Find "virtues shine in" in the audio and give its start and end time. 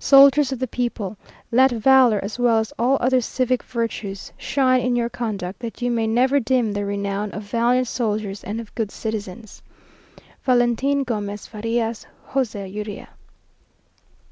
3.62-4.96